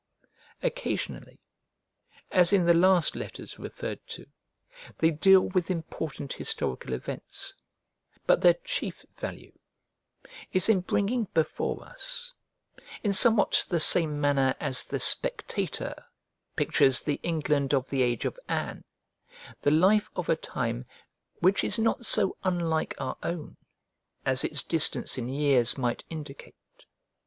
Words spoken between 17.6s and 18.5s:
of the age of